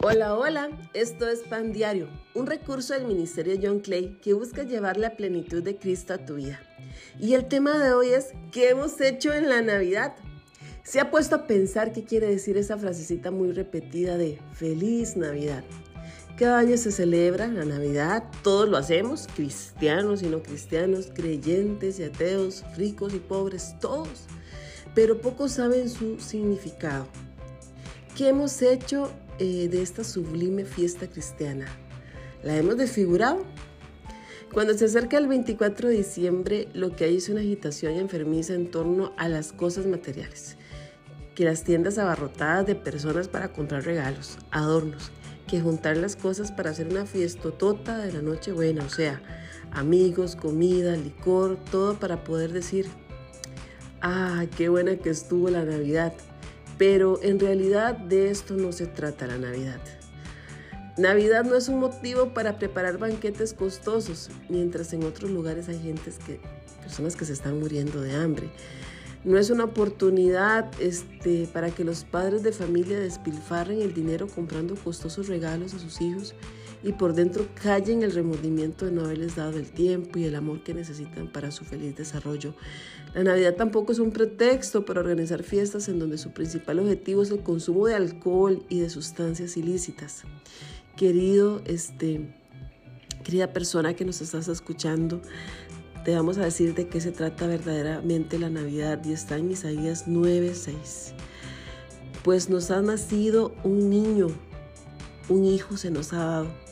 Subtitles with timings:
[0.00, 4.96] Hola, hola, esto es Pan Diario, un recurso del Ministerio John Clay que busca llevar
[4.96, 6.60] la plenitud de Cristo a tu vida.
[7.18, 10.14] Y el tema de hoy es, ¿qué hemos hecho en la Navidad?
[10.82, 15.64] Se ha puesto a pensar qué quiere decir esa frasecita muy repetida de Feliz Navidad.
[16.36, 22.04] Cada año se celebra la Navidad, todos lo hacemos, cristianos y no cristianos, creyentes y
[22.04, 24.26] ateos, ricos y pobres, todos.
[24.94, 27.06] Pero pocos saben su significado.
[28.14, 29.10] ¿Qué hemos hecho
[29.40, 31.66] eh, de esta sublime fiesta cristiana?
[32.44, 33.42] ¿La hemos desfigurado?
[34.52, 38.70] Cuando se acerca el 24 de diciembre, lo que hay es una agitación enfermiza en
[38.70, 40.56] torno a las cosas materiales.
[41.34, 45.10] Que las tiendas abarrotadas de personas para comprar regalos, adornos,
[45.48, 49.20] que juntar las cosas para hacer una fiesta tota de la noche buena, o sea,
[49.72, 52.86] amigos, comida, licor, todo para poder decir,
[54.02, 56.12] ah, qué buena que estuvo la Navidad.
[56.78, 59.80] Pero en realidad de esto no se trata la Navidad.
[60.96, 65.94] Navidad no es un motivo para preparar banquetes costosos, mientras en otros lugares hay
[66.80, 68.48] personas que se están muriendo de hambre.
[69.24, 74.74] No es una oportunidad este, para que los padres de familia despilfarren el dinero comprando
[74.74, 76.34] costosos regalos a sus hijos
[76.82, 80.62] y por dentro callen el remordimiento de no haberles dado el tiempo y el amor
[80.62, 82.54] que necesitan para su feliz desarrollo.
[83.14, 87.30] La Navidad tampoco es un pretexto para organizar fiestas en donde su principal objetivo es
[87.30, 90.24] el consumo de alcohol y de sustancias ilícitas.
[90.96, 92.34] Querido, este,
[93.24, 95.22] querida persona que nos estás escuchando,
[96.04, 100.06] te vamos a decir de qué se trata verdaderamente la Navidad y está en Isaías
[100.06, 101.14] 9:6.
[102.22, 104.28] Pues nos ha nacido un niño,
[105.28, 106.64] un hijo se nos ha dado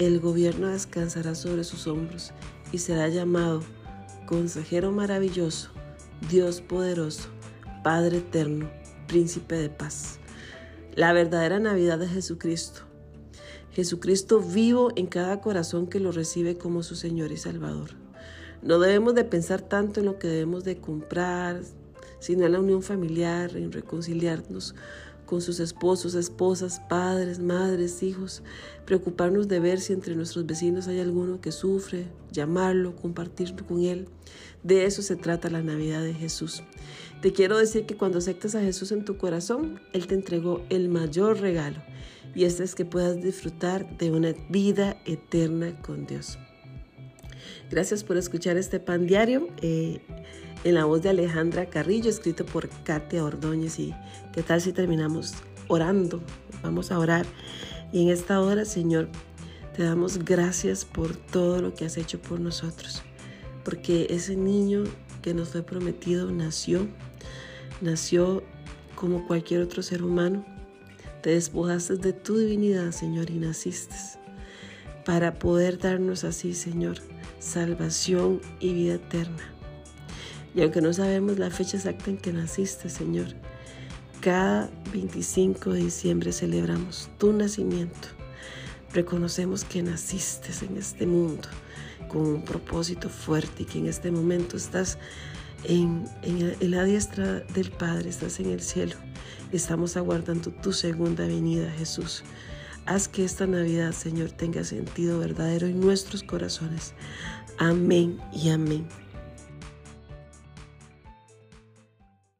[0.00, 2.32] el gobierno descansará sobre sus hombros
[2.72, 3.60] y será llamado
[4.24, 5.68] Consejero maravilloso,
[6.30, 7.28] Dios poderoso,
[7.84, 8.70] Padre eterno,
[9.08, 10.18] Príncipe de paz.
[10.94, 12.80] La verdadera Navidad de Jesucristo.
[13.72, 17.90] Jesucristo vivo en cada corazón que lo recibe como su Señor y Salvador.
[18.62, 21.60] No debemos de pensar tanto en lo que debemos de comprar,
[22.18, 24.74] sino en la unión familiar, en reconciliarnos
[25.30, 28.42] con sus esposos, esposas, padres, madres, hijos,
[28.84, 34.08] preocuparnos de ver si entre nuestros vecinos hay alguno que sufre, llamarlo, compartirlo con él.
[34.64, 36.64] De eso se trata la Navidad de Jesús.
[37.22, 40.88] Te quiero decir que cuando aceptas a Jesús en tu corazón, Él te entregó el
[40.88, 41.80] mayor regalo
[42.34, 46.38] y este es que puedas disfrutar de una vida eterna con Dios.
[47.70, 49.48] Gracias por escuchar este pan diario.
[49.62, 50.00] Eh,
[50.64, 53.78] en la voz de Alejandra Carrillo, escrito por Katia Ordóñez.
[53.78, 53.94] ¿Y
[54.32, 55.34] qué tal si terminamos
[55.68, 56.20] orando?
[56.62, 57.24] Vamos a orar.
[57.92, 59.08] Y en esta hora, Señor,
[59.76, 63.02] te damos gracias por todo lo que has hecho por nosotros.
[63.64, 64.84] Porque ese niño
[65.22, 66.86] que nos fue prometido nació,
[67.80, 68.42] nació
[68.94, 70.44] como cualquier otro ser humano.
[71.22, 73.96] Te despojaste de tu divinidad, Señor, y naciste
[75.04, 76.98] para poder darnos así, Señor,
[77.40, 79.52] salvación y vida eterna.
[80.54, 83.26] Y aunque no sabemos la fecha exacta en que naciste, Señor,
[84.20, 88.08] cada 25 de diciembre celebramos tu nacimiento.
[88.92, 91.48] Reconocemos que naciste en este mundo
[92.08, 94.98] con un propósito fuerte y que en este momento estás
[95.64, 96.04] en,
[96.60, 98.96] la diestra del Padre, estás en el cielo.
[99.52, 102.24] Estamos aguardando tu segunda venida, Jesús.
[102.90, 106.92] Haz que esta Navidad, Señor, tenga sentido verdadero en nuestros corazones.
[107.56, 108.84] Amén y amén.